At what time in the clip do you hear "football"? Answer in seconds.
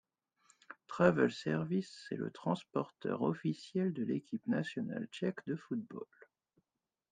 5.55-6.07